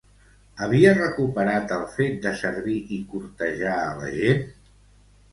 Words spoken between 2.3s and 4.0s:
servir i cortejar a